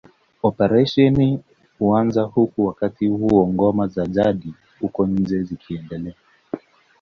[0.43, 1.39] Operesheni
[1.79, 6.13] huanza huku wakati huo ngoma za jadi huko nje ziiendelea